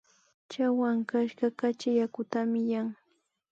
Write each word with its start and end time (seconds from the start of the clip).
Chawa 0.51 0.85
ankaska 0.93 1.47
kachi 1.59 1.89
yakutami 1.99 2.61
yan 2.71 2.89